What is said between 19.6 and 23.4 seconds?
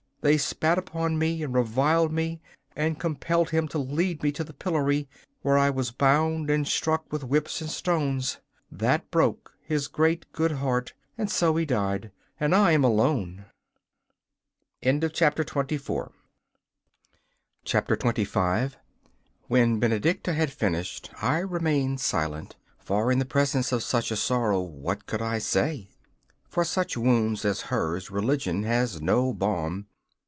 Benedicta had finished I remained silent, for in the